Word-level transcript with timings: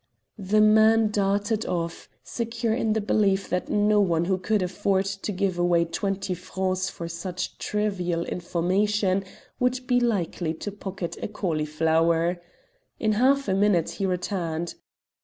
The 0.39 0.61
man 0.61 1.11
darted 1.11 1.67
off, 1.67 2.09
secure 2.23 2.73
in 2.73 2.93
the 2.93 3.01
belief 3.01 3.47
that 3.49 3.69
no 3.69 3.99
one 4.01 4.25
who 4.25 4.39
could 4.39 4.63
afford 4.63 5.05
to 5.05 5.31
give 5.31 5.59
away 5.59 5.85
twenty 5.85 6.33
francs 6.33 6.89
for 6.89 7.07
such 7.07 7.59
trivial 7.59 8.25
information 8.25 9.23
would 9.59 9.85
be 9.85 9.99
likely 9.99 10.55
to 10.55 10.71
pocket 10.71 11.17
a 11.21 11.27
cauliflower. 11.27 12.41
In 12.99 13.11
half 13.11 13.47
a 13.47 13.53
minute 13.53 13.91
he 13.91 14.07
returned. 14.07 14.73